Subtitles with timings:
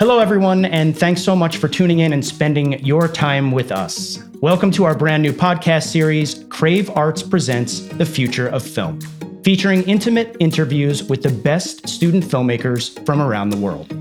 [0.00, 4.18] Hello, everyone, and thanks so much for tuning in and spending your time with us.
[4.40, 8.98] Welcome to our brand new podcast series, Crave Arts Presents The Future of Film,
[9.44, 13.94] featuring intimate interviews with the best student filmmakers from around the world.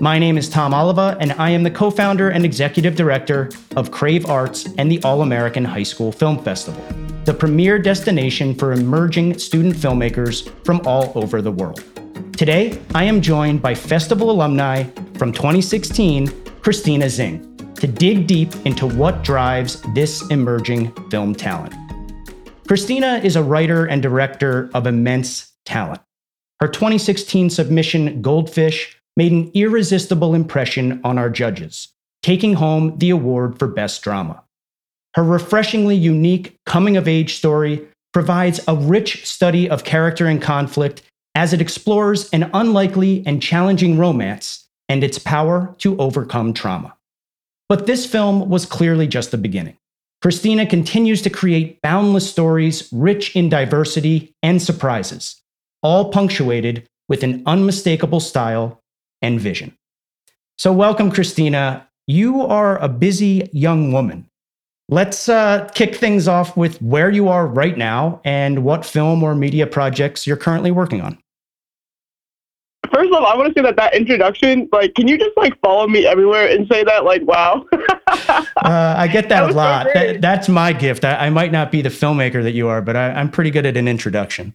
[0.00, 3.90] My name is Tom Oliva, and I am the co founder and executive director of
[3.90, 6.82] Crave Arts and the All American High School Film Festival,
[7.24, 11.84] the premier destination for emerging student filmmakers from all over the world.
[12.36, 14.84] Today, I am joined by festival alumni
[15.18, 16.28] from 2016,
[16.62, 21.74] Christina Xing, to dig deep into what drives this emerging film talent.
[22.66, 26.00] Christina is a writer and director of immense talent.
[26.60, 31.88] Her 2016 submission, Goldfish, made an irresistible impression on our judges,
[32.22, 34.44] taking home the award for Best Drama.
[35.14, 41.02] Her refreshingly unique coming of age story provides a rich study of character and conflict
[41.34, 46.94] as it explores an unlikely and challenging romance and its power to overcome trauma.
[47.68, 49.76] But this film was clearly just the beginning.
[50.22, 55.40] Christina continues to create boundless stories rich in diversity and surprises,
[55.82, 58.82] all punctuated with an unmistakable style
[59.22, 59.76] and vision.
[60.58, 61.88] So, welcome, Christina.
[62.06, 64.29] You are a busy young woman.
[64.90, 69.36] Let's uh, kick things off with where you are right now and what film or
[69.36, 71.16] media projects you're currently working on.
[72.92, 75.56] First of all, I want to say that that introduction, like, can you just like
[75.60, 77.64] follow me everywhere and say that, like, wow?
[77.72, 79.86] uh, I get that, that a lot.
[79.86, 81.04] So that, that's my gift.
[81.04, 83.66] I, I, might not be the filmmaker that you are, but I, I'm pretty good
[83.66, 84.54] at an introduction.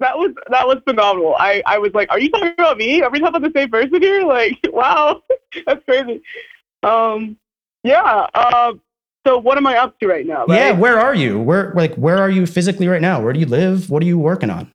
[0.00, 1.36] That was that was phenomenal.
[1.38, 3.02] I, I was like, are you talking about me?
[3.02, 4.24] Are we talking about the same person here?
[4.26, 5.22] Like, wow,
[5.64, 6.22] that's crazy.
[6.82, 7.36] Um,
[7.84, 8.26] yeah.
[8.34, 8.72] Uh,
[9.26, 10.46] so what am I up to right now?
[10.46, 10.56] Right?
[10.56, 11.40] Yeah, where are you?
[11.40, 13.22] Where like where are you physically right now?
[13.22, 13.90] Where do you live?
[13.90, 14.72] What are you working on?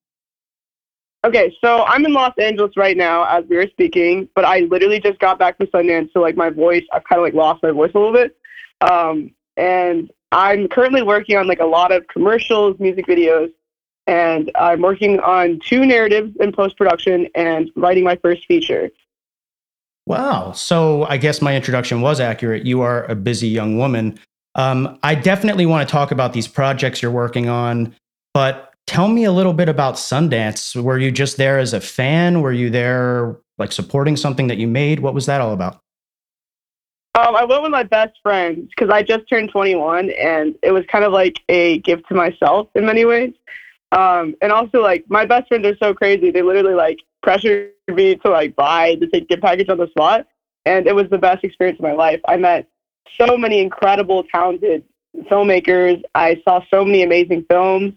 [1.26, 5.00] Okay, so I'm in Los Angeles right now as we were speaking, but I literally
[5.00, 7.72] just got back from Sundance, so like my voice, I've kind of like lost my
[7.72, 8.38] voice a little bit.
[8.82, 13.52] Um, and I'm currently working on like a lot of commercials, music videos,
[14.06, 18.90] and I'm working on two narratives in post production and writing my first feature.
[20.06, 20.54] Wow.
[20.54, 22.66] So I guess my introduction was accurate.
[22.66, 24.18] You are a busy young woman.
[24.58, 27.96] Um, I definitely want to talk about these projects you're working on,
[28.34, 30.82] but Tell me a little bit about Sundance.
[30.82, 32.42] Were you just there as a fan?
[32.42, 35.02] Were you there like supporting something that you made?
[35.02, 35.82] What was that all about?
[37.14, 40.86] Um, I went with my best friends because I just turned 21, and it was
[40.90, 43.34] kind of like a gift to myself in many ways.
[43.92, 48.16] Um, and also, like my best friends are so crazy; they literally like pressured me
[48.16, 50.28] to like buy the ticket package on the spot,
[50.66, 52.22] and it was the best experience of my life.
[52.26, 52.70] I met
[53.18, 54.84] so many incredible, talented
[55.24, 56.02] filmmakers.
[56.14, 57.94] I saw so many amazing films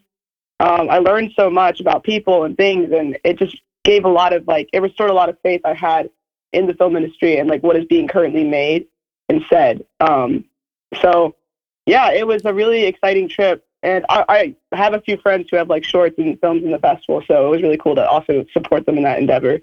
[0.61, 4.35] um, I learned so much about people and things, and it just gave a lot
[4.35, 6.11] of like it restored a lot of faith I had
[6.53, 8.87] in the film industry and like what is being currently made
[9.31, 9.85] and said.
[10.01, 10.45] Um,
[11.01, 11.35] so
[11.87, 15.57] yeah, it was a really exciting trip, and I, I have a few friends who
[15.57, 18.45] have like shorts and films in the festival, so it was really cool to also
[18.53, 19.61] support them in that endeavor.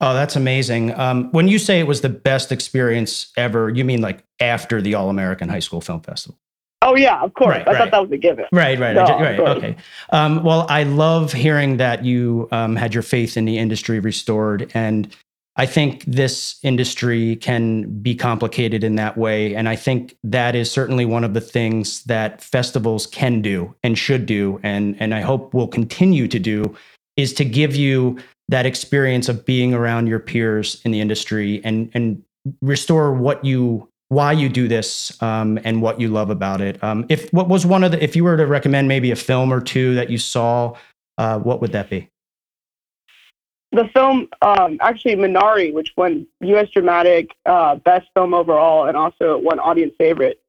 [0.00, 0.98] Oh, that's amazing.
[0.98, 4.94] Um, when you say it was the best experience ever, you mean like after the
[4.94, 6.38] All American High School Film Festival?
[6.82, 7.56] Oh yeah, of course.
[7.56, 7.78] Right, I right.
[7.78, 8.44] thought that was a given.
[8.52, 9.40] Right, right, no, right.
[9.40, 9.76] Okay.
[10.10, 14.70] Um, well, I love hearing that you um, had your faith in the industry restored,
[14.74, 15.14] and
[15.56, 20.70] I think this industry can be complicated in that way, and I think that is
[20.70, 25.22] certainly one of the things that festivals can do and should do, and and I
[25.22, 26.76] hope will continue to do,
[27.16, 28.18] is to give you
[28.48, 32.22] that experience of being around your peers in the industry and and
[32.60, 36.82] restore what you why you do this um, and what you love about it.
[36.82, 39.52] Um, if what was one of the, if you were to recommend maybe a film
[39.52, 40.76] or two that you saw,
[41.18, 42.08] uh, what would that be?
[43.72, 46.68] The film, um, actually, Minari, which won U.S.
[46.70, 50.40] Dramatic uh, Best Film overall and also won Audience Favorite.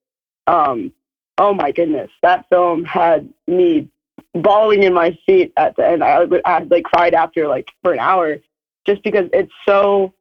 [0.46, 0.94] Um,
[1.40, 3.90] oh my goodness, that film had me
[4.34, 6.04] bawling in my seat at the end.
[6.04, 8.38] I, would I like cried after like for an hour,
[8.86, 10.14] just because it's so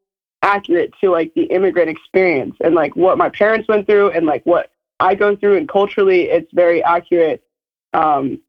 [0.43, 4.45] accurate to like the immigrant experience and like what my parents went through and like
[4.45, 4.71] what
[5.01, 7.43] I go through and culturally it's very accurate.
[7.93, 8.41] Um,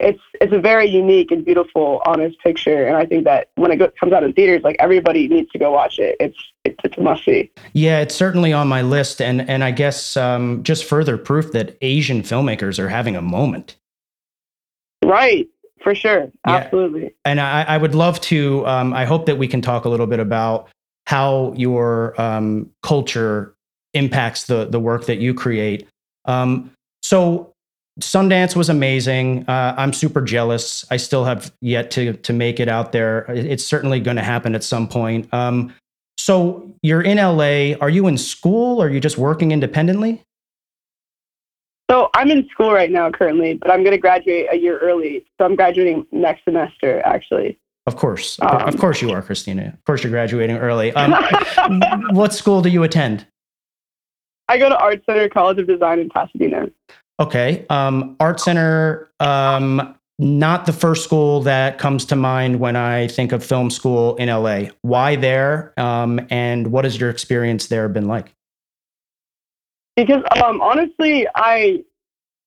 [0.00, 3.76] it's it's a very unique and beautiful, honest picture, and I think that when it
[3.76, 6.16] go, comes out in theaters, like everybody needs to go watch it.
[6.18, 7.50] It's it's, it's a must see.
[7.74, 11.78] Yeah, it's certainly on my list, and and I guess um, just further proof that
[11.80, 13.76] Asian filmmakers are having a moment.
[15.04, 15.48] Right,
[15.82, 16.56] for sure, yeah.
[16.56, 17.14] absolutely.
[17.24, 18.66] And I, I would love to.
[18.66, 20.68] Um, I hope that we can talk a little bit about
[21.06, 23.54] how your um, culture
[23.92, 25.86] impacts the the work that you create.
[26.24, 26.70] Um,
[27.02, 27.52] so
[28.00, 29.44] Sundance was amazing.
[29.46, 30.84] Uh, I'm super jealous.
[30.90, 33.26] I still have yet to to make it out there.
[33.28, 35.32] It's certainly going to happen at some point.
[35.32, 35.72] Um,
[36.18, 37.76] so you're in LA.
[37.80, 38.82] Are you in school?
[38.82, 40.22] Or are you just working independently?
[42.14, 45.24] I'm in school right now currently, but I'm going to graduate a year early.
[45.38, 47.58] So I'm graduating next semester, actually.
[47.86, 49.74] Of course, um, of course you are, Christina.
[49.74, 50.92] Of course you're graduating early.
[50.94, 51.12] Um,
[52.12, 53.26] what school do you attend?
[54.48, 56.68] I go to Art Center College of Design in Pasadena.
[57.20, 59.10] Okay, um, Art Center.
[59.20, 64.14] Um, not the first school that comes to mind when I think of film school
[64.16, 64.70] in LA.
[64.82, 65.74] Why there?
[65.76, 68.32] Um, and what has your experience there been like?
[69.96, 71.84] Because um, honestly, I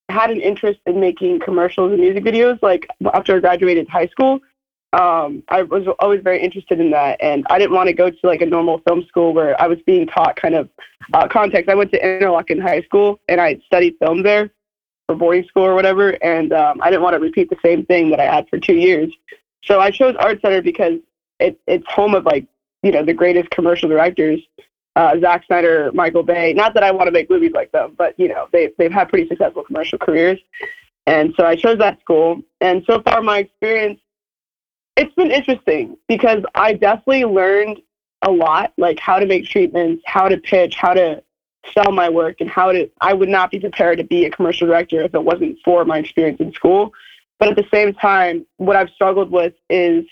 [0.09, 2.62] had an interest in making commercials and music videos.
[2.62, 4.39] Like after I graduated high school,
[4.94, 8.18] um, I was always very interested in that, and I didn't want to go to
[8.24, 10.69] like a normal film school where I was being taught kind of
[11.13, 11.69] uh, context.
[11.69, 14.50] I went to Interlochen High School, and I studied film there
[15.07, 18.10] for boarding school or whatever, and um, I didn't want to repeat the same thing
[18.12, 19.13] that I had for two years.
[19.63, 21.00] So I chose Art Center because
[21.39, 22.48] it, it's home of like
[22.81, 24.39] you know the greatest commercial directors
[24.98, 26.54] uh, Zack Snyder, Michael Bay.
[26.54, 29.10] Not that I want to make movies like them, but you know they they've had
[29.10, 30.40] pretty successful commercial careers,
[31.06, 32.42] and so I chose that school.
[32.62, 34.00] And so far, my experience
[34.98, 37.80] it's been interesting because I definitely learned
[38.24, 41.22] a lot, like how to make treatments, how to pitch, how to
[41.72, 42.90] sell my work, and how to.
[43.00, 46.00] I would not be prepared to be a commercial director if it wasn't for my
[46.00, 46.94] experience in school.
[47.38, 50.06] But at the same time, what I've struggled with is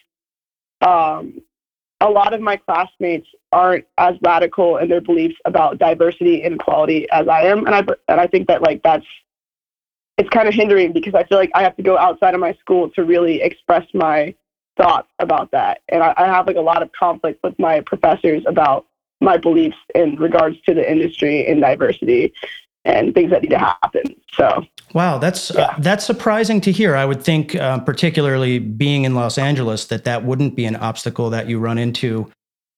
[0.81, 1.41] um,
[2.01, 7.09] a lot of my classmates aren't as radical in their beliefs about diversity and equality
[7.11, 9.05] as I am, and I and I think that like that's
[10.17, 12.53] it's kind of hindering because I feel like I have to go outside of my
[12.53, 14.35] school to really express my
[14.77, 18.43] thoughts about that, and I, I have like a lot of conflict with my professors
[18.45, 18.85] about
[19.21, 22.33] my beliefs in regards to the industry and diversity
[22.85, 24.15] and things that need to happen.
[24.33, 25.65] So wow, that's uh, yeah.
[25.65, 26.95] uh, that's surprising to hear.
[26.95, 31.29] I would think, uh, particularly being in Los Angeles, that that wouldn't be an obstacle
[31.31, 32.31] that you run into.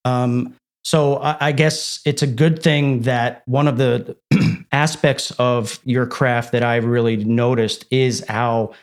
[0.06, 4.15] Um, so I, I, guess it's a good thing that one of the
[4.71, 8.74] aspects of your craft that I've really noticed is how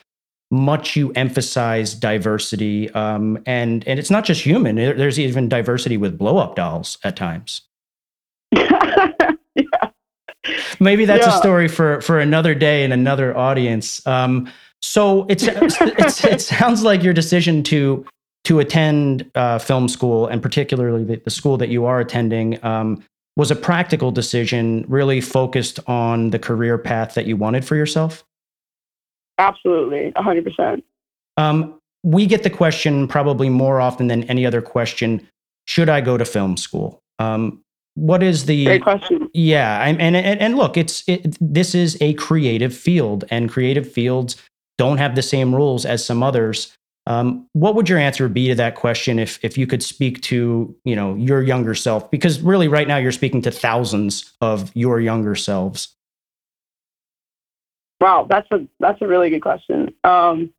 [0.50, 4.76] much you emphasize diversity, um, and and it's not just human.
[4.76, 7.62] There's even diversity with blow up dolls at times.
[10.80, 11.34] Maybe that's yeah.
[11.34, 14.06] a story for for another day and another audience.
[14.06, 14.50] Um,
[14.82, 18.04] so it's, it's, it sounds like your decision to
[18.44, 23.02] to attend uh, film school, and particularly the, the, school that you are attending, um,
[23.36, 28.22] was a practical decision, really focused on the career path that you wanted for yourself.
[29.38, 30.84] Absolutely, hundred percent.
[31.38, 35.26] Um, we get the question probably more often than any other question:
[35.64, 37.00] Should I go to film school?
[37.18, 37.63] Um,
[37.94, 39.28] what is the great question?
[39.32, 44.36] Yeah, and and and look, it's it, this is a creative field, and creative fields
[44.78, 46.76] don't have the same rules as some others.
[47.06, 50.74] Um, what would your answer be to that question if if you could speak to
[50.84, 52.10] you know your younger self?
[52.10, 55.94] Because really, right now, you're speaking to thousands of your younger selves.
[58.00, 59.94] Wow, that's a that's a really good question.
[60.02, 60.52] Um,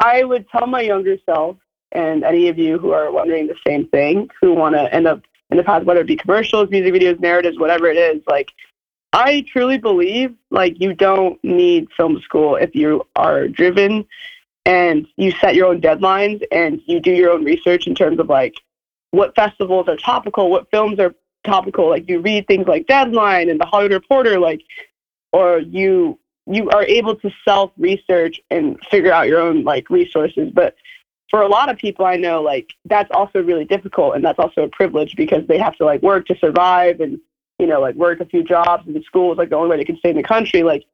[0.00, 1.56] I would tell my younger self
[1.92, 5.22] and any of you who are wondering the same thing, who want to end up
[5.54, 8.50] in the past, whether it be commercials, music videos, narratives, whatever it is, like
[9.12, 14.04] I truly believe like you don't need film school if you are driven
[14.66, 18.28] and you set your own deadlines and you do your own research in terms of
[18.28, 18.56] like
[19.12, 21.14] what festivals are topical, what films are
[21.44, 21.88] topical.
[21.88, 24.62] Like you read things like Deadline and The Hollywood Reporter, like,
[25.32, 30.50] or you you are able to self research and figure out your own like resources.
[30.52, 30.74] But
[31.30, 34.62] for a lot of people I know, like that's also really difficult and that's also
[34.62, 37.18] a privilege because they have to like work to survive and,
[37.58, 39.76] you know, like work a few jobs and the school is like the only way
[39.76, 40.62] they can stay in the country.
[40.62, 40.84] Like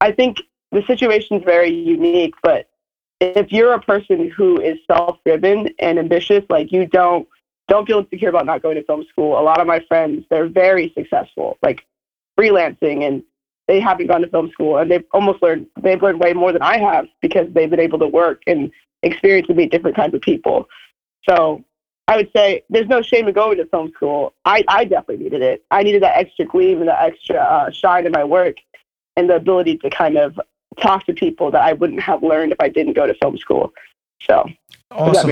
[0.00, 0.38] I think
[0.72, 2.68] the situation is very unique, but
[3.20, 7.28] if you're a person who is self driven and ambitious, like you don't
[7.68, 9.38] don't feel insecure about not going to film school.
[9.38, 11.86] A lot of my friends, they're very successful, like
[12.38, 13.22] freelancing and
[13.66, 16.62] they haven't gone to film school and they've almost learned they've learned way more than
[16.62, 18.70] I have because they've been able to work and
[19.04, 20.68] experience to meet different kinds of people.
[21.28, 21.64] So
[22.06, 24.34] I would say there's no shame in going to film school.
[24.44, 25.64] I, I definitely needed it.
[25.70, 28.56] I needed that extra gleam and that extra uh, shine in my work
[29.16, 30.38] and the ability to kind of
[30.80, 33.72] talk to people that I wouldn't have learned if I didn't go to film school.
[34.20, 34.48] So
[34.90, 35.30] awesome.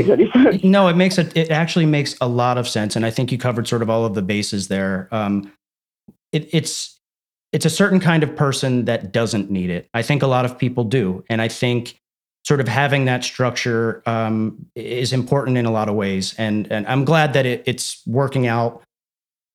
[0.65, 2.97] no, it makes it, it actually makes a lot of sense.
[2.97, 5.09] And I think you covered sort of all of the bases there.
[5.11, 5.53] Um,
[6.33, 6.99] it, it's,
[7.53, 9.89] it's a certain kind of person that doesn't need it.
[9.93, 11.23] I think a lot of people do.
[11.29, 12.01] And I think
[12.45, 16.35] sort of having that structure um, is important in a lot of ways.
[16.39, 18.83] And and I'm glad that it, it's working out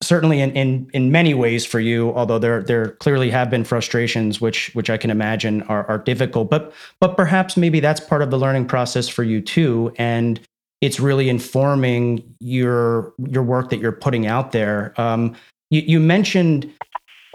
[0.01, 4.39] certainly in, in in many ways for you although there there clearly have been frustrations
[4.39, 6.49] which which i can imagine are, are difficult.
[6.49, 9.91] But but perhaps maybe that's part of the learning process for you too.
[9.97, 10.39] And
[10.81, 14.93] it's really informing your your work that you're putting out there.
[14.99, 15.35] Um,
[15.69, 16.71] you, you mentioned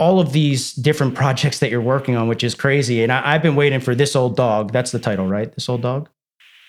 [0.02, 3.42] all of these different projects that you're working on which is crazy and I, i've
[3.42, 6.08] been waiting for Thistle Dog that's the title right Thistle Dog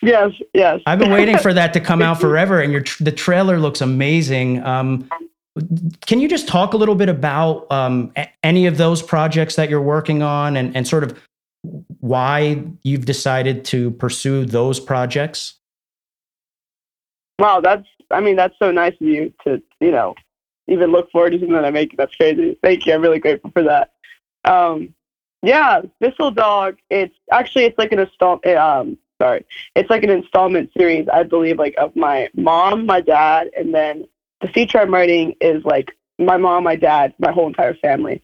[0.03, 0.81] Yes, yes.
[0.85, 4.61] I've been waiting for that to come out forever, and your the trailer looks amazing.
[4.65, 5.09] Um,
[6.05, 8.11] can you just talk a little bit about um,
[8.43, 11.17] any of those projects that you're working on and, and sort of
[11.99, 15.55] why you've decided to pursue those projects?
[17.39, 20.15] Wow, that's I mean that's so nice of you to you know
[20.67, 21.95] even look forward to something that I make.
[21.97, 22.57] That's crazy.
[22.61, 22.93] Thank you.
[22.93, 23.91] I'm really grateful for that.
[24.45, 24.93] Um,
[25.41, 26.77] yeah, Thistle Dog.
[26.89, 28.39] It's actually it's like an install.
[28.57, 31.07] Um, sorry, it's like an installment series.
[31.11, 34.05] I believe like of my mom, my dad, and then
[34.41, 38.21] the feature I'm writing is like my mom, my dad, my whole entire family.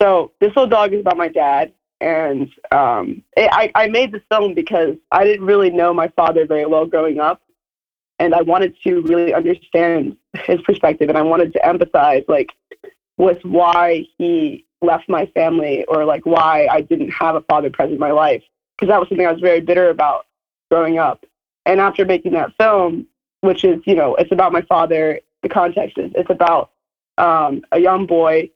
[0.00, 4.54] So Thistle Dog is about my dad, and um, it, I I made this film
[4.54, 7.42] because I didn't really know my father very well growing up,
[8.18, 12.50] and I wanted to really understand his perspective, and I wanted to empathize like
[13.16, 17.94] with why he left my family or like why I didn't have a father present
[17.94, 18.42] in my life
[18.76, 20.26] because that was something I was very bitter about
[20.70, 21.24] growing up.
[21.64, 23.06] And after making that film,
[23.40, 26.10] which is you know it's about my father the context is.
[26.14, 26.70] It's about
[27.18, 28.50] um, a young boy.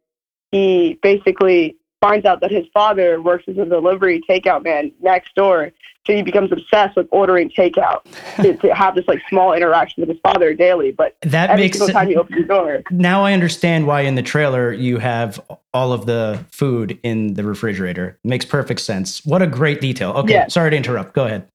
[0.50, 5.72] He basically finds out that his father works as a delivery takeout man next door.
[6.06, 8.02] So he becomes obsessed with ordering takeout
[8.42, 10.90] to, to have this like small interaction with his father daily.
[10.90, 14.14] But That every makes single time he opens the door, now I understand why in
[14.14, 15.38] the trailer you have
[15.74, 18.18] all of the food in the refrigerator.
[18.24, 19.24] Makes perfect sense.
[19.26, 20.12] What a great detail.
[20.12, 20.48] Okay, Yeah.
[20.48, 21.12] sorry to interrupt.
[21.14, 21.46] Go ahead.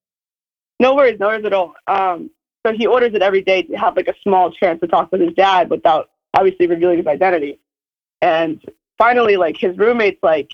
[0.79, 1.73] no worries, no worries at all.
[1.87, 2.29] Um,
[2.65, 5.21] so he orders it every day to have like a small chance to talk with
[5.21, 7.59] his dad without obviously revealing his identity.
[8.21, 8.63] And
[9.03, 10.51] finally, like his roommate's like,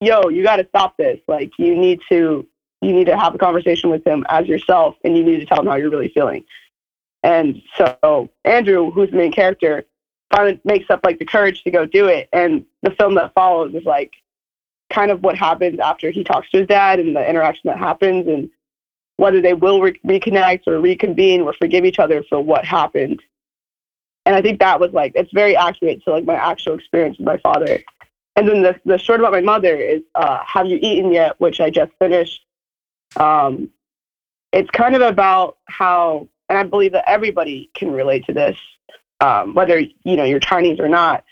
[0.00, 1.18] "Yo, you got to stop this.
[1.26, 2.46] Like, you need to
[2.82, 5.60] you need to have a conversation with him as yourself, and you need to tell
[5.60, 6.44] him how you're really feeling."
[7.22, 9.84] And so Andrew, who's the main character,
[10.30, 12.28] finally makes up like the courage to go do it.
[12.32, 14.12] And the film that follows is like
[14.90, 18.26] kind of what happens after he talks to his dad and the interaction that happens
[18.26, 18.50] and
[19.16, 23.22] whether they will re- reconnect or reconvene or forgive each other for what happened.
[24.30, 27.26] And I think that was like it's very accurate to like my actual experience with
[27.26, 27.82] my father.
[28.36, 31.60] And then the the short about my mother is uh, "Have you eaten yet?" which
[31.60, 32.40] I just finished.
[33.16, 33.70] Um,
[34.52, 38.56] it's kind of about how, and I believe that everybody can relate to this,
[39.20, 41.24] um, whether you know you're Chinese or not.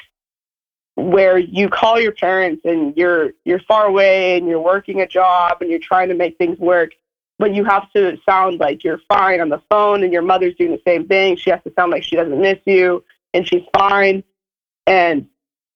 [0.97, 5.59] Where you call your parents and you're you're far away and you're working a job
[5.61, 6.95] and you're trying to make things work,
[7.39, 10.73] but you have to sound like you're fine on the phone and your mother's doing
[10.73, 11.37] the same thing.
[11.37, 14.25] She has to sound like she doesn't miss you and she's fine.
[14.87, 15.29] And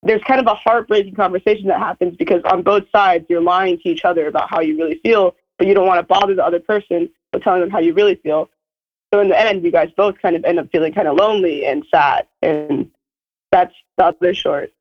[0.03, 3.89] there's kind of a heartbreaking conversation that happens because on both sides you're lying to
[3.89, 6.61] each other about how you really feel, but you don't want to bother the other
[6.61, 8.51] person with telling them how you really feel.
[9.13, 11.67] So in the end, you guys both kind of end up feeling kind of lonely
[11.67, 12.27] and sad.
[12.41, 12.91] And
[13.53, 14.73] that's the other short.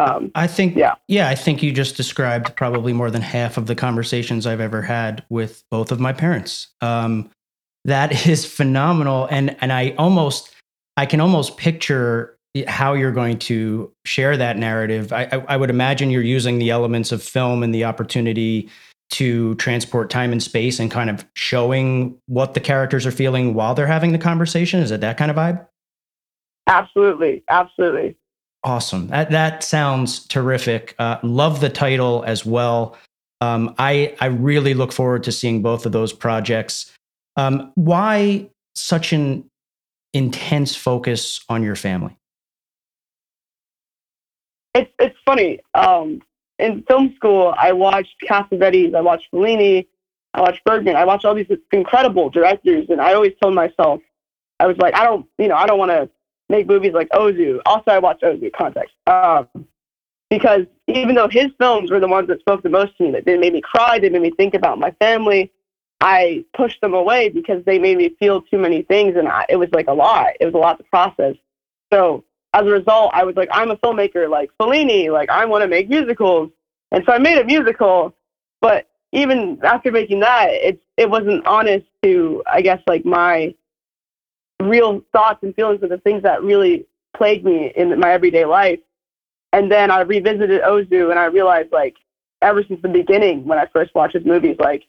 [0.00, 0.94] Um, I think, Yeah.
[1.08, 4.80] yeah, I think you just described probably more than half of the conversations I've ever
[4.80, 6.68] had with both of my parents.
[6.80, 7.30] Um,
[7.84, 10.54] that is phenomenal, and and I almost,
[10.96, 15.12] I can almost picture how you're going to share that narrative.
[15.12, 18.68] I, I, I would imagine you're using the elements of film and the opportunity
[19.10, 23.74] to transport time and space and kind of showing what the characters are feeling while
[23.74, 24.80] they're having the conversation.
[24.80, 25.66] Is it that kind of vibe?
[26.66, 28.16] absolutely, absolutely.
[28.62, 29.08] Awesome.
[29.08, 30.94] That that sounds terrific.
[30.98, 32.96] Uh, love the title as well.
[33.40, 36.92] Um, I I really look forward to seeing both of those projects.
[37.36, 39.48] Um, why such an
[40.12, 42.16] intense focus on your family?
[44.74, 45.60] it's it's funny.
[45.74, 46.20] Um,
[46.58, 49.86] in film school, I watched Cassavetes, I watched Fellini,
[50.34, 54.00] I watched Bergman, I watched all these incredible directors, and I always told myself,
[54.58, 56.08] I was like, I don't, you know, I don't want to
[56.50, 57.60] make movies like Ozu.
[57.64, 58.52] Also, I watched Ozu.
[58.52, 59.48] Context, um,
[60.28, 63.24] because even though his films were the ones that spoke the most to me, that
[63.24, 65.50] they made me cry, they made me think about my family.
[66.00, 69.56] I pushed them away because they made me feel too many things, and I, it
[69.56, 70.28] was like a lot.
[70.40, 71.36] It was a lot to process.
[71.92, 75.62] So as a result, I was like, I'm a filmmaker like Fellini, like I want
[75.62, 76.50] to make musicals.
[76.92, 78.14] And so I made a musical,
[78.60, 83.54] but even after making that, it it wasn't honest to, I guess, like my
[84.60, 86.86] real thoughts and feelings of the things that really
[87.16, 88.80] plagued me in my everyday life.
[89.52, 91.96] And then I revisited Ozu and I realized like
[92.42, 94.84] ever since the beginning when I first watched his movies, like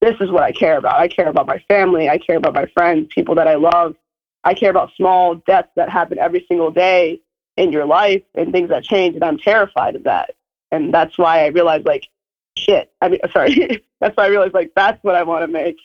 [0.00, 0.98] this is what I care about.
[0.98, 2.08] I care about my family.
[2.08, 3.96] I care about my friends, people that I love.
[4.44, 7.20] I care about small deaths that happen every single day
[7.56, 9.14] in your life and things that change.
[9.14, 10.34] And I'm terrified of that.
[10.70, 12.08] And that's why I realized, like,
[12.56, 12.90] shit.
[13.02, 13.84] I mean, sorry.
[14.00, 15.76] that's why I realized, like, that's what I want to make.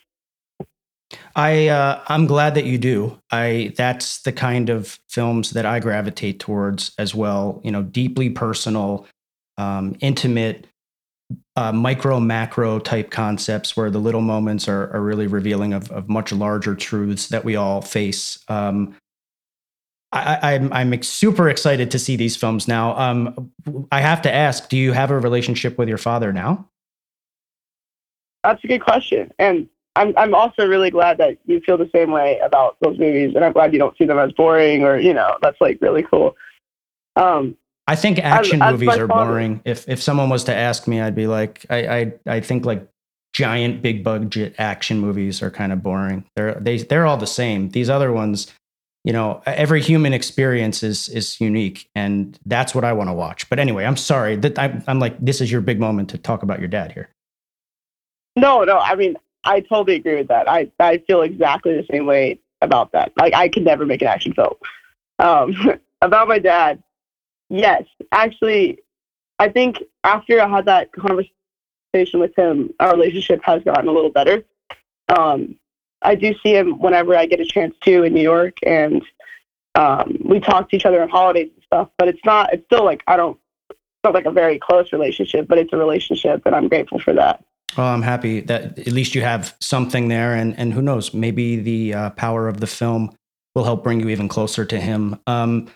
[1.35, 3.19] I uh, I'm glad that you do.
[3.31, 7.62] I that's the kind of films that I gravitate towards as well.
[7.63, 9.07] You know, deeply personal,
[9.57, 10.67] um, intimate,
[11.55, 16.09] uh, micro macro type concepts where the little moments are, are really revealing of, of
[16.09, 18.39] much larger truths that we all face.
[18.47, 18.95] Um,
[20.12, 22.97] I, am I'm, I'm super excited to see these films now.
[22.97, 23.51] Um,
[23.91, 26.69] I have to ask, do you have a relationship with your father now?
[28.43, 32.12] That's a good question, and I'm I'm also really glad that you feel the same
[32.12, 35.14] way about those movies, and I'm glad you don't see them as boring or you
[35.14, 36.36] know that's like really cool.
[37.16, 37.56] Um,
[37.88, 39.62] I think action as, movies as are father, boring.
[39.64, 42.88] If if someone was to ask me, I'd be like, I I, I think like
[43.34, 46.25] giant big budget action movies are kind of boring.
[46.36, 47.70] They're they they're all the same.
[47.70, 48.52] These other ones,
[49.04, 53.50] you know, every human experience is is unique, and that's what I want to watch.
[53.50, 56.44] But anyway, I'm sorry that I'm, I'm like this is your big moment to talk
[56.44, 57.10] about your dad here.
[58.36, 58.80] No, no.
[58.80, 60.50] I mean, I totally agree with that.
[60.50, 63.14] I, I feel exactly the same way about that.
[63.18, 64.56] Like I could never make an action film.
[65.20, 66.82] Um, about my dad,
[67.50, 68.80] yes, actually,
[69.40, 74.12] I think after I had that conversation with him, our relationship has gotten a little
[74.12, 74.44] better.
[75.10, 75.58] Um,
[76.02, 79.04] I do see him whenever I get a chance to in New York, and
[79.75, 81.90] um, we talk to each other on holidays and stuff.
[81.98, 82.54] But it's not.
[82.54, 83.38] It's still like I don't.
[83.70, 87.14] It's not like a very close relationship, but it's a relationship, and I'm grateful for
[87.14, 87.44] that.
[87.77, 91.57] Well, I'm happy that at least you have something there, and and who knows, maybe
[91.57, 93.15] the uh, power of the film
[93.53, 95.19] will help bring you even closer to him.
[95.27, 95.69] Um,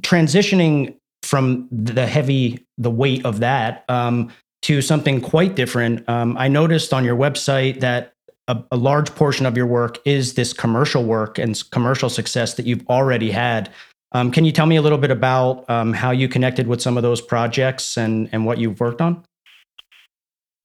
[0.00, 4.30] transitioning from the heavy, the weight of that um,
[4.62, 6.08] to something quite different.
[6.08, 8.12] Um, I noticed on your website that
[8.48, 12.66] a, a, large portion of your work is this commercial work and commercial success that
[12.66, 13.70] you've already had.
[14.12, 16.96] Um, can you tell me a little bit about um, how you connected with some
[16.96, 19.24] of those projects and and what you've worked on?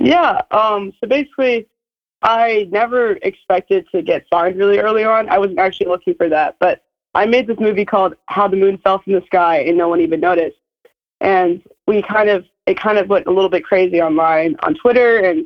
[0.04, 0.42] Yeah.
[0.52, 1.68] Um, so basically,
[2.22, 5.30] I never expected to get signed really early on.
[5.30, 8.78] I wasn't actually looking for that, but I made this movie called How the Moon
[8.78, 10.58] Fell from the Sky and No One Even Noticed.
[11.20, 15.18] And we kind of, it kind of went a little bit crazy online on Twitter.
[15.18, 15.46] And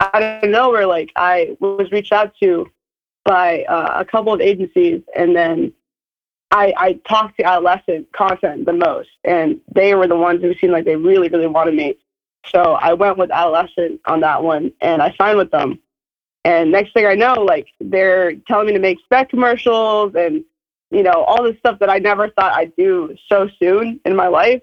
[0.00, 2.70] out of nowhere, like I was reached out to
[3.24, 5.02] by uh, a couple of agencies.
[5.16, 5.72] And then
[6.50, 9.08] I, I talked to Adolescent Content the most.
[9.24, 11.96] And they were the ones who seemed like they really, really wanted me
[12.52, 15.78] so I went with Adolescent on that one and I signed with them.
[16.44, 20.44] And next thing I know, like they're telling me to make spec commercials and,
[20.90, 24.28] you know, all this stuff that I never thought I'd do so soon in my
[24.28, 24.62] life.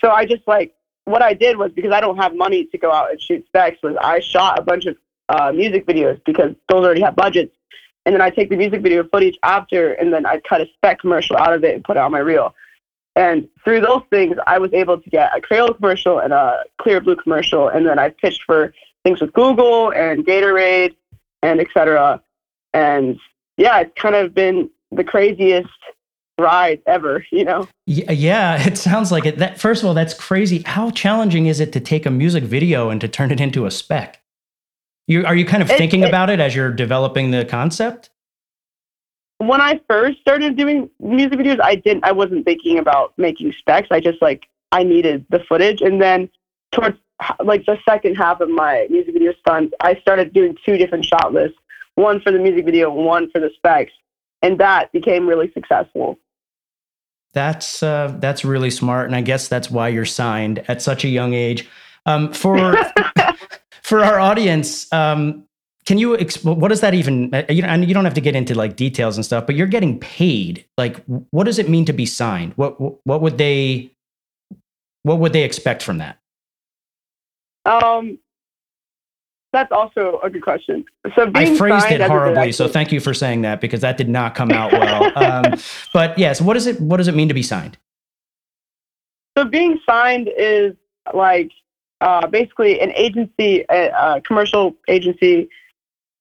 [0.00, 0.72] So I just like,
[1.04, 3.82] what I did was because I don't have money to go out and shoot specs
[3.82, 4.96] was I shot a bunch of
[5.28, 7.54] uh, music videos because those already have budgets.
[8.06, 11.00] And then I take the music video footage after and then I cut a spec
[11.00, 12.54] commercial out of it and put it on my reel.
[13.16, 17.22] And through those things, I was able to get a Crayola commercial and a Clearblue
[17.22, 17.68] commercial.
[17.68, 18.72] And then I pitched for
[19.04, 20.94] things with Google and Gatorade
[21.42, 22.22] and etc.
[22.72, 23.18] And
[23.56, 25.68] yeah, it's kind of been the craziest
[26.38, 27.68] ride ever, you know?
[27.86, 29.38] Yeah, it sounds like it.
[29.38, 30.62] That first of all, that's crazy.
[30.64, 33.70] How challenging is it to take a music video and to turn it into a
[33.70, 34.22] spec?
[35.06, 38.10] You are you kind of it, thinking it, about it as you're developing the concept?
[39.40, 43.88] When I first started doing music videos, I didn't, I wasn't thinking about making specs.
[43.90, 45.80] I just like, I needed the footage.
[45.80, 46.28] And then
[46.72, 46.98] towards
[47.42, 51.32] like the second half of my music video stunts, I started doing two different shot
[51.32, 51.56] lists,
[51.94, 53.92] one for the music video, one for the specs.
[54.42, 56.18] And that became really successful.
[57.32, 61.08] That's uh, that's really smart, and I guess that's why you're signed at such a
[61.08, 61.68] young age.
[62.04, 62.76] Um, for
[63.82, 65.44] for our audience, um,
[65.86, 68.20] can you exp- what does that even uh, you know and you don't have to
[68.20, 70.64] get into like details and stuff but you're getting paid.
[70.76, 72.52] Like what does it mean to be signed?
[72.56, 73.92] What what would they
[75.02, 76.18] what would they expect from that?
[77.64, 78.18] Um
[79.52, 80.84] that's also a good question.
[81.16, 84.34] So i phrased it horribly so thank you for saying that because that did not
[84.34, 85.12] come out well.
[85.20, 85.58] Um,
[85.92, 87.78] but yes yeah, so what does it what does it mean to be signed?
[89.36, 90.74] So being signed is
[91.14, 91.50] like
[92.00, 95.48] uh, basically an agency a, a commercial agency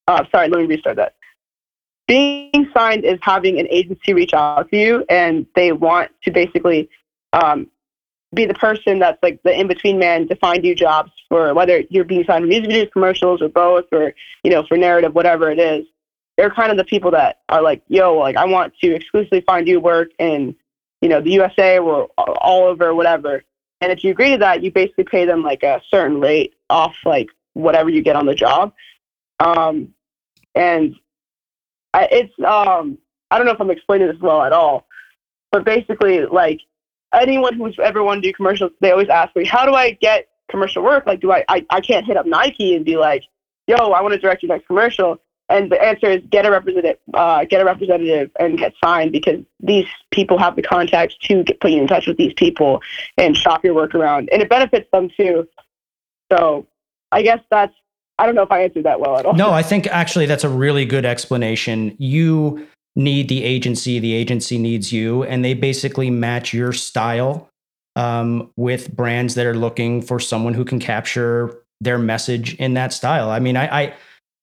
[0.10, 1.13] uh, sorry, let me restart that.
[2.08, 6.89] Being signed is having an agency reach out to you and they want to basically
[7.32, 7.67] um,
[8.34, 12.04] be the person that's like the in-between man to find you jobs for whether you're
[12.04, 15.60] being signed for music videos, commercials, or both, or you know, for narrative, whatever it
[15.60, 15.86] is.
[16.38, 19.67] They're kind of the people that are like, yo, like I want to exclusively find
[19.67, 20.56] you work in,
[21.02, 23.43] you know, the USA or all over, whatever.
[23.82, 26.95] And if you agree to that, you basically pay them like a certain rate off
[27.06, 28.74] like whatever you get on the job.
[29.39, 29.93] Um,
[30.55, 30.95] and
[31.93, 32.97] I, it's um
[33.31, 34.88] I don't know if I'm explaining this well at all,
[35.51, 36.62] but basically like
[37.13, 40.27] anyone who's ever wanted to do commercials, they always ask me, how do I get
[40.49, 41.05] commercial work?
[41.05, 43.23] Like, do I, I, I can't hit up Nike and be like,
[43.67, 45.19] yo, I want to direct your next commercial.
[45.47, 49.43] And the answer is get a representative, uh, get a representative and get signed because
[49.59, 52.81] these people have the contacts to get, put you in touch with these people
[53.17, 54.29] and shop your work around.
[54.31, 55.47] And it benefits them too.
[56.31, 56.67] So
[57.12, 57.73] I guess that's,
[58.19, 59.34] I don't know if I answered that well at all.
[59.34, 61.95] No, I think actually that's a really good explanation.
[61.97, 67.49] You need the agency, the agency needs you, and they basically match your style
[67.95, 72.91] um, with brands that are looking for someone who can capture their message in that
[72.91, 73.29] style.
[73.29, 73.93] I mean, I I,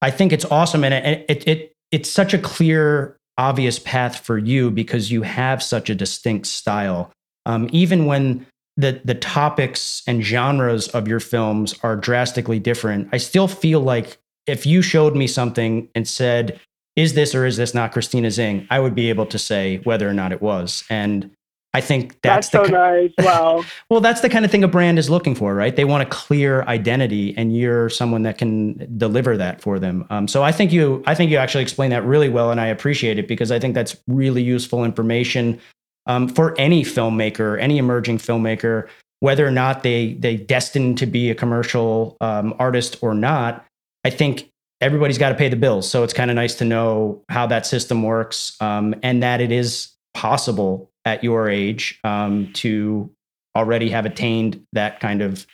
[0.01, 4.39] I think it's awesome, and it, it it it's such a clear, obvious path for
[4.39, 7.13] you because you have such a distinct style.
[7.45, 13.19] Um, even when the the topics and genres of your films are drastically different, I
[13.19, 16.61] still feel like if you showed me something and said
[16.97, 18.67] is this or is this not Christina Xing?
[18.71, 20.83] I would be able to say whether or not it was.
[20.89, 21.31] And
[21.75, 23.13] I think that's, that's so nice.
[23.19, 23.63] Wow.
[23.91, 25.77] well, that's the kind of thing a brand is looking for, right?
[25.77, 30.07] They want a clear identity, and you're someone that can deliver that for them.
[30.09, 32.69] Um, so I think you, I think you actually explained that really well, and I
[32.69, 35.61] appreciate it because I think that's really useful information
[36.07, 38.89] um, for any filmmaker, any emerging filmmaker,
[39.21, 43.65] whether or not they they destined to be a commercial um, artist or not.
[44.05, 45.91] I think everybody's got to pay the bills.
[45.91, 49.51] So it's kind of nice to know how that system works um, and that it
[49.51, 53.11] is possible at your age um, to
[53.57, 55.47] already have attained that kind of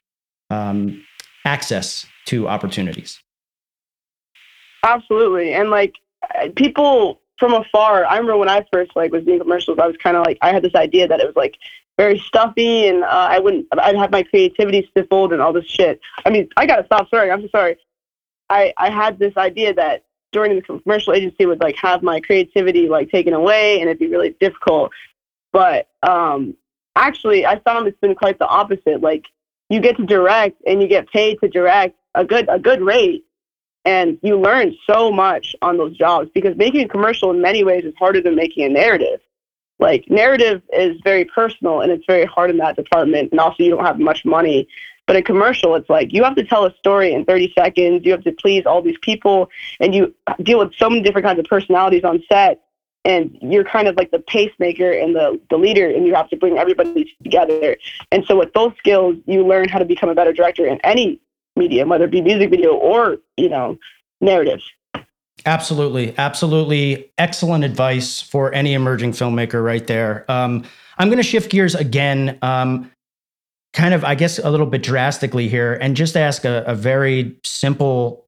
[0.50, 1.04] um,
[1.44, 3.22] access to opportunities.
[4.84, 5.54] Absolutely.
[5.54, 5.94] And like
[6.56, 10.16] people from afar, I remember when I first like was doing commercials, I was kind
[10.16, 11.57] of like, I had this idea that it was like
[11.98, 16.00] very stuffy and uh, I wouldn't, I'd have my creativity stifled and all this shit.
[16.24, 17.33] I mean, I got to stop swearing.
[17.33, 17.78] I'm so sorry.
[18.48, 22.88] I, I had this idea that during the commercial agency would like have my creativity
[22.88, 24.92] like taken away and it'd be really difficult.
[25.52, 26.57] But um,
[26.94, 29.00] actually, I found it's been quite the opposite.
[29.00, 29.24] Like
[29.68, 33.24] you get to direct and you get paid to direct a good a good rate,
[33.84, 37.84] and you learn so much on those jobs because making a commercial in many ways
[37.84, 39.20] is harder than making a narrative.
[39.78, 43.70] Like narrative is very personal and it's very hard in that department, and also you
[43.70, 44.68] don't have much money
[45.06, 48.04] but a commercial, it's like you have to tell a story in 30 seconds.
[48.04, 51.38] You have to please all these people, and you deal with so many different kinds
[51.38, 52.60] of personalities on set.
[53.04, 56.36] And you're kind of like the pacemaker and the, the leader, and you have to
[56.36, 57.76] bring everybody together.
[58.12, 61.20] And so, with those skills, you learn how to become a better director in any
[61.56, 63.78] medium, whether it be music video or, you know,
[64.20, 64.68] narratives.
[65.44, 66.14] Absolutely.
[66.18, 67.10] Absolutely.
[67.18, 70.30] Excellent advice for any emerging filmmaker right there.
[70.30, 70.64] Um,
[70.98, 72.38] I'm going to shift gears again.
[72.42, 72.90] Um,
[73.72, 77.36] kind of, I guess, a little bit drastically here and just ask a, a very
[77.44, 78.26] simple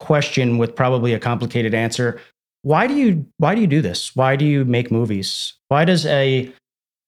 [0.00, 2.20] question with probably a complicated answer.
[2.62, 4.14] Why do you why do you do this?
[4.14, 5.54] Why do you make movies?
[5.68, 6.52] Why does a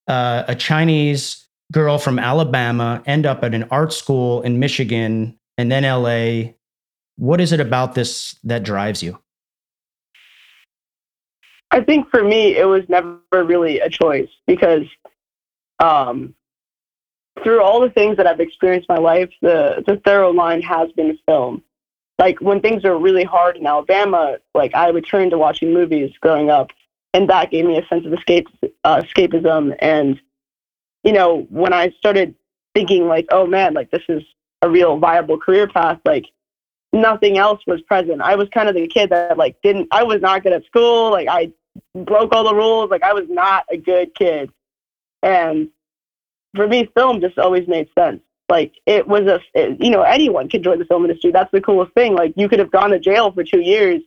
[0.08, 5.70] uh, a Chinese girl from Alabama end up at an art school in Michigan and
[5.70, 6.52] then LA?
[7.16, 9.18] What is it about this that drives you?
[11.70, 14.84] I think for me, it was never really a choice because
[15.78, 16.34] um,
[17.42, 20.90] through all the things that I've experienced in my life, the the thorough line has
[20.92, 21.62] been film.
[22.18, 26.12] Like when things are really hard in Alabama, like I would turn to watching movies
[26.20, 26.70] growing up,
[27.12, 28.46] and that gave me a sense of escape,
[28.84, 29.76] uh, escapism.
[29.80, 30.20] And
[31.06, 32.34] you know, when I started
[32.74, 34.22] thinking like, oh man, like this is
[34.60, 36.26] a real viable career path, like
[36.92, 38.20] nothing else was present.
[38.20, 39.88] I was kind of the kid that like didn't.
[39.92, 41.12] I was not good at school.
[41.12, 41.52] Like I
[41.94, 42.90] broke all the rules.
[42.90, 44.50] Like I was not a good kid,
[45.22, 45.68] and
[46.54, 48.20] for me, film just always made sense.
[48.48, 51.30] Like it was a, it, you know, anyone could join the film industry.
[51.30, 52.14] That's the coolest thing.
[52.14, 54.02] Like you could have gone to jail for two years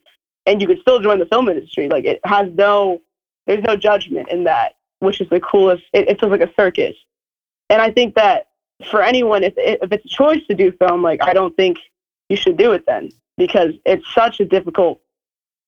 [0.46, 1.90] and you could still join the film industry.
[1.90, 3.02] Like it has no,
[3.46, 5.84] there's no judgment in that, which is the coolest.
[5.94, 6.96] It, it feels like a circus.
[7.70, 8.48] And I think that
[8.90, 11.78] for anyone, if, if it's a choice to do film, like I don't think
[12.30, 15.02] you should do it then because it's such a difficult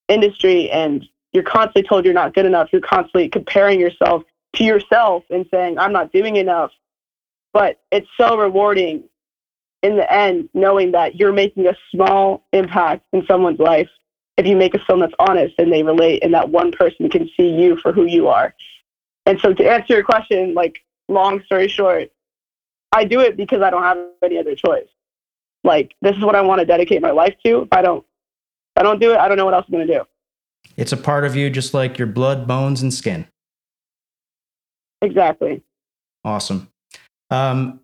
[0.07, 2.69] industry and you're constantly told you're not good enough.
[2.71, 4.23] You're constantly comparing yourself
[4.55, 6.71] to yourself and saying, I'm not doing enough.
[7.53, 9.03] But it's so rewarding
[9.81, 13.89] in the end, knowing that you're making a small impact in someone's life
[14.37, 17.29] if you make a film that's honest and they relate and that one person can
[17.35, 18.53] see you for who you are.
[19.25, 22.11] And so to answer your question, like long story short,
[22.91, 24.87] I do it because I don't have any other choice.
[25.63, 27.61] Like this is what I want to dedicate my life to.
[27.61, 27.99] If I don't
[28.75, 30.03] if I don't do it, I don't know what else I'm gonna do.
[30.77, 33.27] It's a part of you just like your blood, bones, and skin.
[35.01, 35.61] Exactly.
[36.23, 36.69] Awesome.
[37.29, 37.81] Um,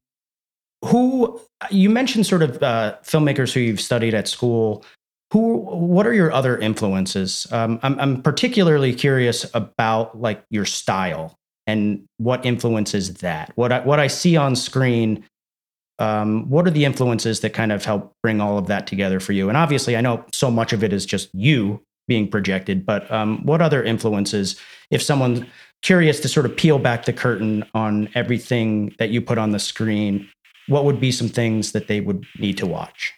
[0.85, 4.85] who you mentioned sort of uh, filmmakers who you've studied at school.
[5.31, 5.57] Who?
[5.57, 7.47] What are your other influences?
[7.51, 11.37] Um, I'm, I'm particularly curious about like your style.
[11.67, 13.51] and what influences that?
[13.55, 15.25] What I, what I see on screen,
[15.99, 19.33] um, what are the influences that kind of help bring all of that together for
[19.33, 19.49] you?
[19.49, 23.45] And obviously, I know so much of it is just you being projected, but um,
[23.45, 24.55] what other influences,
[24.89, 25.41] if someone's
[25.81, 29.59] curious to sort of peel back the curtain on everything that you put on the
[29.59, 30.27] screen,
[30.67, 33.13] what would be some things that they would need to watch?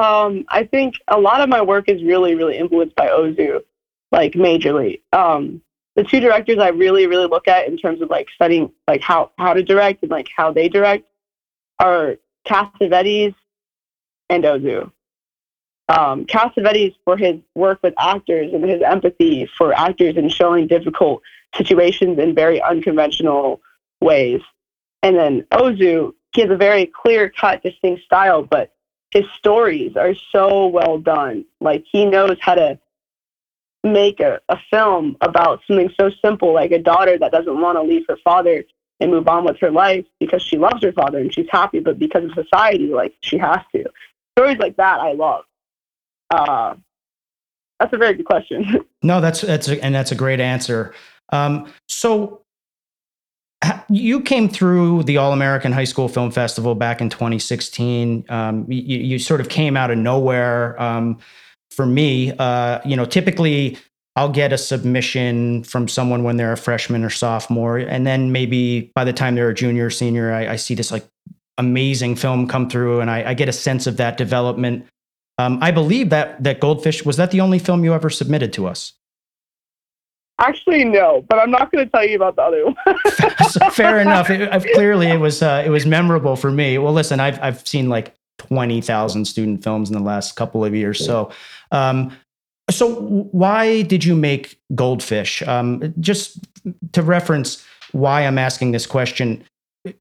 [0.00, 3.60] Um, I think a lot of my work is really, really influenced by Ozu,
[4.10, 5.02] like majorly.
[5.12, 5.60] Um,
[5.94, 9.32] the two directors I really, really look at in terms of like studying like how
[9.36, 11.04] how to direct and like how they direct
[11.78, 12.16] are
[12.48, 13.34] Cassavetes
[14.30, 14.90] and Ozu.
[15.90, 21.20] Um, Cassavetes for his work with actors and his empathy for actors and showing difficult
[21.56, 23.60] situations in very unconventional
[24.00, 24.40] ways.
[25.02, 28.72] And then Ozu, he has a very clear cut, distinct style, but
[29.10, 31.44] his stories are so well done.
[31.60, 32.78] Like he knows how to
[33.82, 37.82] make a, a film about something so simple like a daughter that doesn't want to
[37.82, 38.64] leave her father
[39.00, 41.98] and move on with her life because she loves her father and she's happy, but
[41.98, 43.84] because of society, like she has to.
[44.36, 45.44] Stories like that I love.
[46.30, 46.74] Uh,
[47.80, 48.84] that's a very good question.
[49.02, 50.94] no, that's that's a, and that's a great answer.
[51.30, 52.42] Um, so
[53.90, 58.24] you came through the All American High School Film Festival back in 2016.
[58.28, 60.80] Um, you, you, sort of came out of nowhere.
[60.80, 61.18] Um,
[61.70, 63.76] for me, uh, you know, typically
[64.16, 68.90] I'll get a submission from someone when they're a freshman or sophomore, and then maybe
[68.94, 71.06] by the time they're a junior or senior, I, I see this like
[71.58, 74.86] amazing film come through, and I, I get a sense of that development.
[75.38, 78.66] Um, I believe that that Goldfish was that the only film you ever submitted to
[78.66, 78.92] us.
[80.40, 83.70] Actually, no, but I'm not going to tell you about the other one.
[83.72, 84.30] Fair enough.
[84.30, 86.78] It, clearly, it was uh, it was memorable for me.
[86.78, 90.74] Well, listen, I've I've seen like twenty thousand student films in the last couple of
[90.74, 91.30] years, so.
[91.70, 92.16] Um,
[92.70, 93.00] so
[93.32, 95.42] why did you make Goldfish?
[95.42, 96.38] Um, just
[96.92, 99.44] to reference why I'm asking this question,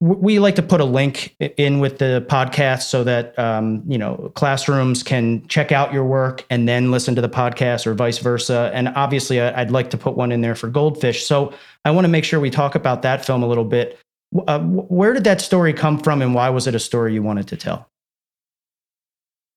[0.01, 4.31] we like to put a link in with the podcast so that um, you know
[4.35, 8.71] classrooms can check out your work and then listen to the podcast or vice versa.
[8.73, 11.25] And obviously i'd like to put one in there for Goldfish.
[11.25, 11.53] So
[11.85, 13.97] i want to make sure we talk about that film a little bit.
[14.47, 17.47] Uh, where did that story come from and why was it a story you wanted
[17.47, 17.89] to tell?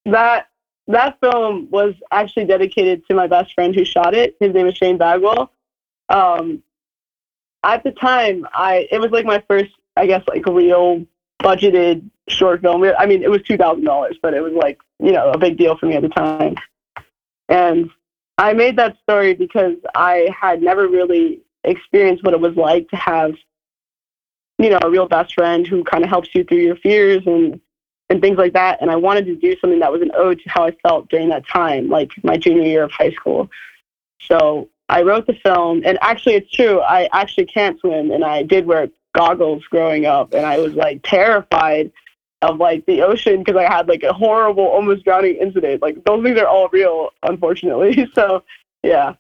[0.07, 0.49] That
[0.87, 4.37] that film was actually dedicated to my best friend who shot it.
[4.41, 5.53] His name is Shane Bagwell.
[6.09, 6.63] Um,
[7.65, 11.07] at the time i it was like my first I guess like a real
[11.43, 12.85] budgeted short film.
[12.99, 15.59] I mean, it was two thousand dollars, but it was like you know a big
[15.59, 16.57] deal for me at the time.
[17.49, 17.91] And
[18.39, 22.97] I made that story because I had never really experienced what it was like to
[22.97, 23.35] have,
[24.59, 27.61] you know, a real best friend who kind of helps you through your fears and
[28.09, 28.81] and things like that.
[28.81, 31.29] And I wanted to do something that was an ode to how I felt during
[31.31, 33.51] that time, like my junior year of high school.
[34.21, 36.81] So I wrote the film, and actually, it's true.
[36.81, 41.01] I actually can't swim, and I did wear goggles growing up, and I was like
[41.03, 41.93] terrified
[42.43, 45.81] of like the ocean because I had like a horrible, almost drowning incident.
[45.81, 48.09] Like those things are all real, unfortunately.
[48.15, 48.43] So
[48.83, 49.15] yeah.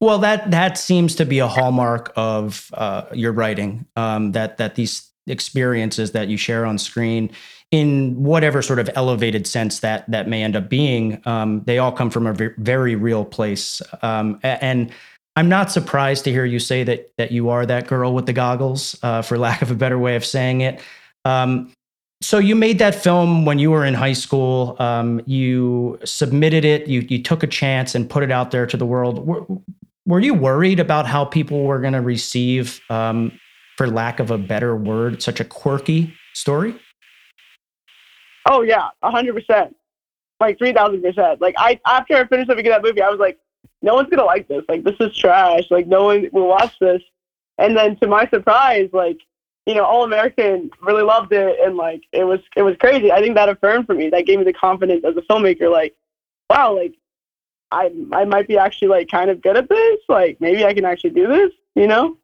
[0.00, 3.86] Well, that that seems to be a hallmark of uh, your writing.
[3.96, 7.30] Um, that that these experiences that you share on screen,
[7.70, 11.92] in whatever sort of elevated sense that that may end up being, um, they all
[11.92, 13.82] come from a very real place.
[14.02, 14.92] Um, and
[15.36, 18.32] I'm not surprised to hear you say that that you are that girl with the
[18.32, 20.80] goggles, uh, for lack of a better way of saying it.
[21.26, 21.72] Um,
[22.22, 24.76] so you made that film when you were in high school.
[24.78, 26.88] Um, you submitted it.
[26.88, 29.26] You you took a chance and put it out there to the world.
[29.26, 29.44] Were,
[30.06, 33.32] were you worried about how people were going to receive, um,
[33.76, 36.74] for lack of a better word, such a quirky story?
[38.48, 39.76] Oh yeah, hundred percent,
[40.40, 41.42] like three thousand percent.
[41.42, 43.38] Like I after I finished at that movie, I was like,
[43.82, 44.64] no one's gonna like this.
[44.68, 45.70] Like this is trash.
[45.70, 47.02] Like no one will watch this.
[47.58, 49.18] And then to my surprise, like
[49.66, 53.10] you know, All American really loved it, and like it was it was crazy.
[53.10, 54.10] I think that affirmed for me.
[54.10, 55.70] That gave me the confidence as a filmmaker.
[55.70, 55.96] Like,
[56.48, 56.94] wow, like
[57.72, 60.00] I I might be actually like kind of good at this.
[60.08, 61.52] Like maybe I can actually do this.
[61.74, 62.16] You know.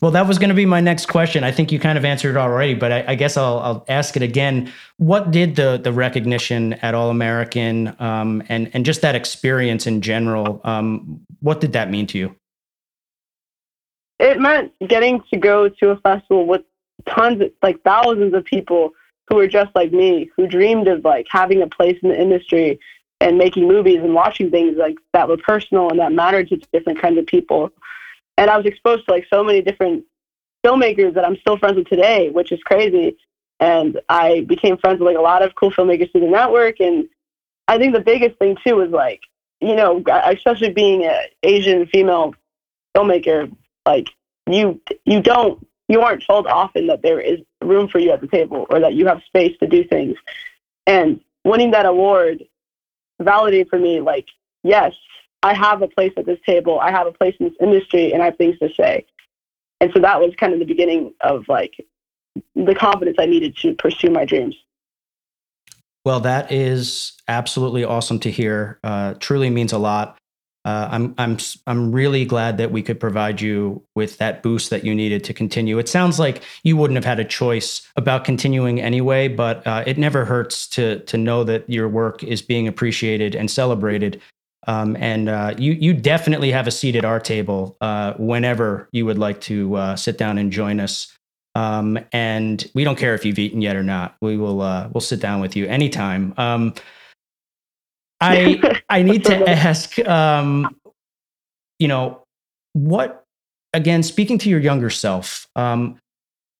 [0.00, 1.44] Well, that was going to be my next question.
[1.44, 4.16] I think you kind of answered it already, but I, I guess I'll, I'll, ask
[4.16, 4.72] it again.
[4.96, 10.00] What did the the recognition at All American um, and and just that experience in
[10.00, 10.60] general?
[10.64, 12.34] Um, what did that mean to you?
[14.18, 16.62] It meant getting to go to a festival with
[17.06, 18.90] tons, of, like thousands of people
[19.28, 22.80] who were just like me, who dreamed of like having a place in the industry
[23.20, 27.00] and making movies and watching things like that were personal and that mattered to different
[27.00, 27.70] kinds of people
[28.38, 30.04] and I was exposed to like so many different
[30.64, 33.16] filmmakers that I'm still friends with today, which is crazy.
[33.60, 36.78] And I became friends with like a lot of cool filmmakers through the network.
[36.78, 37.08] And
[37.66, 39.22] I think the biggest thing too was like,
[39.60, 42.34] you know, especially being an Asian female
[42.96, 43.52] filmmaker,
[43.84, 44.08] like
[44.48, 48.28] you you don't you aren't told often that there is room for you at the
[48.28, 50.16] table or that you have space to do things.
[50.86, 52.44] And winning that award
[53.20, 54.28] validated for me like
[54.62, 54.94] yes,
[55.42, 56.80] I have a place at this table.
[56.80, 59.06] I have a place in this industry and I have things to say.
[59.80, 61.74] And so that was kind of the beginning of like
[62.54, 64.56] the confidence I needed to pursue my dreams.
[66.04, 68.78] Well, that is absolutely awesome to hear.
[68.82, 70.16] Uh, truly means a lot.
[70.64, 74.84] Uh, I'm I'm I'm really glad that we could provide you with that boost that
[74.84, 75.78] you needed to continue.
[75.78, 79.98] It sounds like you wouldn't have had a choice about continuing anyway, but uh, it
[79.98, 84.20] never hurts to to know that your work is being appreciated and celebrated.
[84.68, 89.06] Um, and uh, you you definitely have a seat at our table uh, whenever you
[89.06, 91.16] would like to uh, sit down and join us.
[91.54, 94.16] Um, and we don't care if you've eaten yet or not.
[94.20, 96.34] We will uh, we'll sit down with you anytime.
[96.36, 96.74] Um,
[98.20, 100.76] I I need to ask, um,
[101.78, 102.22] you know,
[102.74, 103.24] what
[103.72, 104.02] again?
[104.02, 105.98] Speaking to your younger self, um,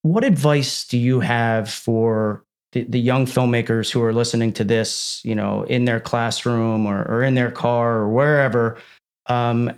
[0.00, 5.20] what advice do you have for the, the young filmmakers who are listening to this?
[5.24, 8.78] You know, in their classroom or, or in their car or wherever.
[9.26, 9.72] Um,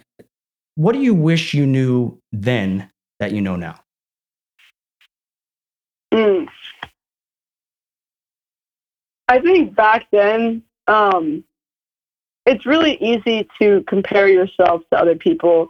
[0.77, 3.81] what do you wish you knew then that you know now?
[6.13, 6.49] Mm.
[9.29, 11.45] I think back then, um,
[12.47, 15.69] it's really easy to compare yourself to other people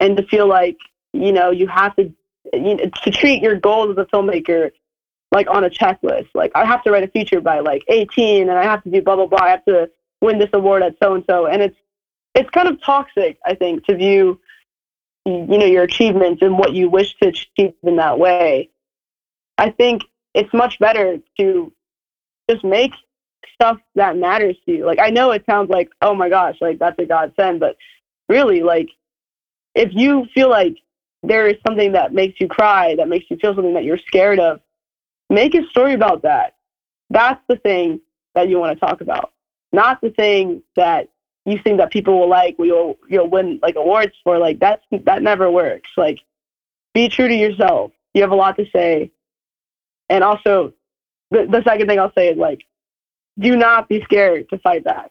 [0.00, 0.76] and to feel like,
[1.12, 2.12] you know, you have to,
[2.52, 4.70] you know, to treat your goals as a filmmaker
[5.32, 6.28] like on a checklist.
[6.34, 9.02] Like, I have to write a feature by like 18 and I have to do
[9.02, 9.40] blah, blah, blah.
[9.40, 11.46] I have to win this award at so and so.
[11.46, 11.76] And it's,
[12.34, 14.40] it's kind of toxic, I think, to view,
[15.24, 18.70] you know, your achievements and what you wish to achieve in that way.
[19.58, 20.02] I think
[20.34, 21.72] it's much better to
[22.48, 22.92] just make
[23.54, 24.86] stuff that matters to you.
[24.86, 27.76] Like I know it sounds like, oh my gosh, like that's a godsend, but
[28.28, 28.88] really, like
[29.74, 30.76] if you feel like
[31.22, 34.38] there is something that makes you cry, that makes you feel something that you're scared
[34.38, 34.60] of,
[35.30, 36.56] make a story about that.
[37.10, 38.00] That's the thing
[38.34, 39.32] that you want to talk about,
[39.72, 41.08] not the thing that
[41.44, 44.38] you think that people will like, you'll you'll win like awards for.
[44.38, 45.90] Like that's that never works.
[45.96, 46.20] Like
[46.94, 47.92] be true to yourself.
[48.14, 49.12] You have a lot to say
[50.08, 50.72] and also,
[51.30, 52.64] the, the second thing I'll say is like,
[53.38, 55.10] do not be scared to fight back.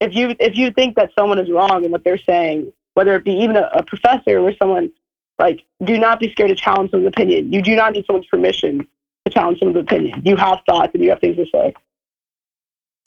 [0.00, 3.24] If you if you think that someone is wrong in what they're saying, whether it
[3.24, 4.92] be even a, a professor or someone,
[5.38, 7.52] like, do not be scared to challenge someone's opinion.
[7.52, 8.86] You do not need someone's permission
[9.26, 10.22] to challenge someone's opinion.
[10.24, 11.74] You have thoughts and you have things to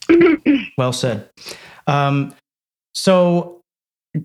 [0.07, 0.65] say.
[0.77, 1.29] well said.
[1.87, 2.35] Um,
[2.93, 3.61] so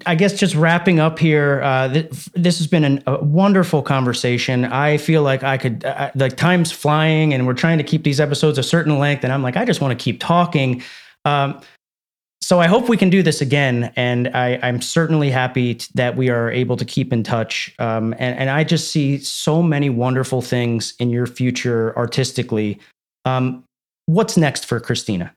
[0.06, 4.64] I guess just wrapping up here, uh, th- this has been an, a wonderful conversation.
[4.64, 8.20] I feel like I could, uh, the time's flying and we're trying to keep these
[8.20, 9.24] episodes a certain length.
[9.24, 10.82] And I'm like, I just want to keep talking.
[11.24, 11.60] Um,
[12.44, 13.90] so I hope we can do this again.
[13.96, 17.74] And I, am certainly happy t- that we are able to keep in touch.
[17.78, 22.78] Um, and, and, I just see so many wonderful things in your future artistically.
[23.24, 23.64] Um,
[24.04, 25.34] what's next for Christina?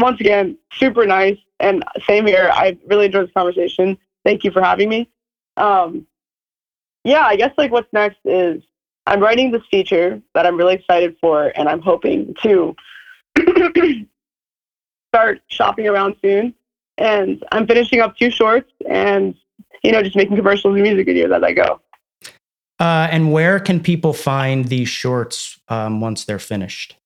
[0.00, 2.50] Once again, super nice and same here.
[2.52, 3.96] I really enjoyed this conversation.
[4.24, 5.08] Thank you for having me.
[5.56, 6.04] Um,
[7.04, 8.60] yeah, I guess like what's next is
[9.06, 12.74] I'm writing this feature that I'm really excited for, and I'm hoping to
[15.14, 16.54] start shopping around soon.
[16.98, 19.34] And I'm finishing up two shorts, and
[19.82, 21.80] you know, just making commercials and music videos as I go.
[22.78, 26.96] Uh, and where can people find these shorts um, once they're finished?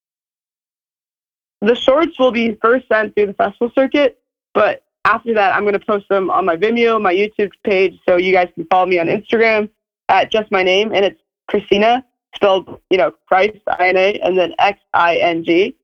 [1.61, 4.19] The shorts will be first sent through the festival circuit,
[4.55, 8.17] but after that, I'm going to post them on my Vimeo, my YouTube page, so
[8.17, 9.71] you guys can follow me on Instagram
[10.09, 15.77] at just my name, and it's Christina, spelled, you know, Christ, I-N-A, and then X-I-N-G.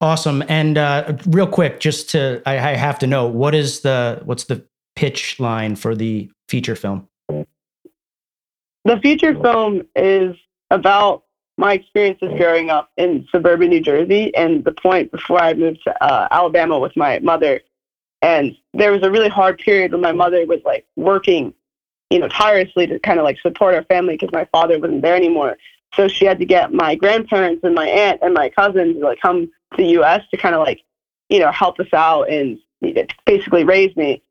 [0.00, 0.42] Awesome.
[0.48, 4.44] And uh, real quick, just to, I, I have to know, what is the, what's
[4.44, 4.64] the
[4.96, 7.06] pitch line for the feature film?
[7.28, 10.34] The feature film is
[10.70, 11.24] about
[11.58, 16.02] my experiences growing up in suburban New Jersey and the point before I moved to
[16.02, 17.60] uh, Alabama with my mother.
[18.22, 21.52] And there was a really hard period when my mother was like working,
[22.08, 25.16] you know, tirelessly to kind of like support our family because my father wasn't there
[25.16, 25.58] anymore.
[25.94, 29.20] So she had to get my grandparents and my aunt and my cousins to like
[29.20, 30.22] come the U.S.
[30.30, 30.82] to kind of like,
[31.28, 32.58] you know, help us out and
[33.26, 34.22] basically raise me.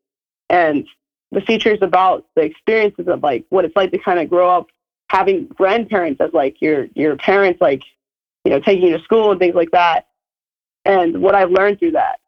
[0.50, 0.88] And
[1.32, 4.50] the feature is about the experiences of like what it's like to kind of grow
[4.50, 4.68] up
[5.10, 7.82] having grandparents as like your your parents like
[8.46, 10.08] you know taking you to school and things like that
[10.86, 12.20] and what i've learned through that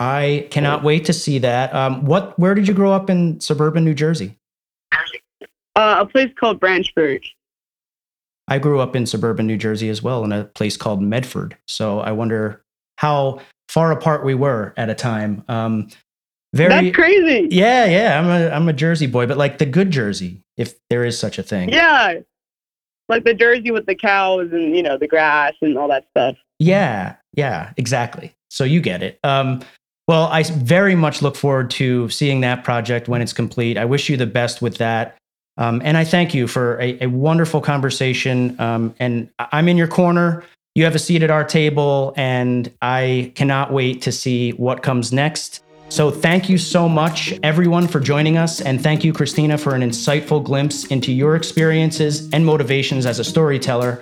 [0.00, 3.84] i cannot wait to see that um, what where did you grow up in suburban
[3.84, 4.36] new jersey
[5.76, 7.22] uh, a place called branchburg
[8.48, 12.00] i grew up in suburban new jersey as well in a place called medford so
[12.00, 12.62] i wonder
[12.98, 15.88] how far apart we were at a time um,
[16.54, 17.48] Very That's crazy.
[17.50, 18.20] Yeah, yeah.
[18.20, 21.36] I'm a I'm a Jersey boy, but like the good Jersey, if there is such
[21.36, 21.70] a thing.
[21.70, 22.20] Yeah.
[23.08, 26.36] Like the Jersey with the cows and, you know, the grass and all that stuff.
[26.60, 28.32] Yeah, yeah, exactly.
[28.50, 29.18] So you get it.
[29.24, 29.62] Um,
[30.06, 33.76] well, I very much look forward to seeing that project when it's complete.
[33.76, 35.16] I wish you the best with that.
[35.56, 38.58] Um, and I thank you for a, a wonderful conversation.
[38.60, 40.44] Um, and I'm in your corner.
[40.74, 45.12] You have a seat at our table, and I cannot wait to see what comes
[45.12, 45.62] next.
[45.88, 48.60] So, thank you so much, everyone, for joining us.
[48.60, 53.24] And thank you, Christina, for an insightful glimpse into your experiences and motivations as a
[53.24, 54.00] storyteller.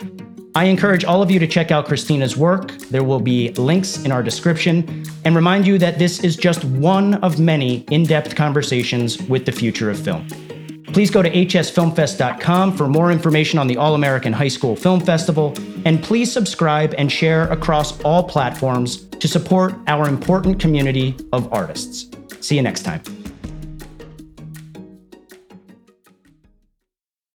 [0.55, 2.72] I encourage all of you to check out Christina's work.
[2.90, 7.14] There will be links in our description and remind you that this is just one
[7.16, 10.26] of many in depth conversations with the future of film.
[10.93, 15.55] Please go to hsfilmfest.com for more information on the All American High School Film Festival,
[15.86, 22.09] and please subscribe and share across all platforms to support our important community of artists.
[22.40, 23.03] See you next time.